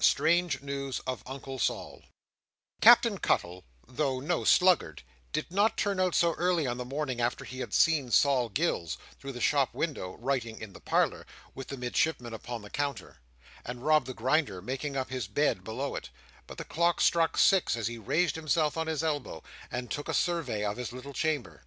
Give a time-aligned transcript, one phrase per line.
[0.03, 2.01] Strange News of Uncle Sol
[2.81, 7.45] Captain Cuttle, though no sluggard, did not turn out so early on the morning after
[7.45, 11.77] he had seen Sol Gills, through the shop window, writing in the parlour, with the
[11.77, 13.17] Midshipman upon the counter,
[13.63, 16.09] and Rob the Grinder making up his bed below it,
[16.47, 20.09] but that the clocks struck six as he raised himself on his elbow, and took
[20.09, 21.59] a survey of his little chamber.